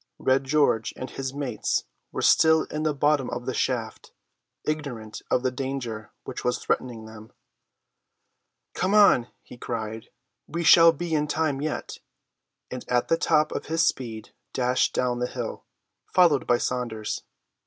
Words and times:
Red 0.17 0.45
George 0.45 0.93
and 0.97 1.11
his 1.11 1.31
mates 1.31 1.83
were 2.11 2.23
still 2.23 2.63
in 2.63 2.81
the 2.81 2.91
bottom 2.95 3.29
of 3.29 3.45
the 3.45 3.53
shaft, 3.53 4.13
ignorant 4.65 5.21
of 5.29 5.43
the 5.43 5.51
danger 5.51 6.11
which 6.23 6.43
was 6.43 6.57
threatening 6.57 7.05
them. 7.05 7.31
"Come 8.73 8.95
on," 8.95 9.27
he 9.43 9.59
cried; 9.59 10.09
"we 10.47 10.63
shall 10.63 10.91
be 10.91 11.13
in 11.13 11.27
time 11.27 11.61
yet," 11.61 11.99
and 12.71 12.83
at 12.87 13.09
the 13.09 13.15
top 13.17 13.51
of 13.51 13.67
his 13.67 13.85
speed 13.85 14.33
dashed 14.53 14.95
down 14.95 15.19
the 15.19 15.27
hill, 15.27 15.65
followed 16.15 16.47
by 16.47 16.57
Saunders. 16.57 17.21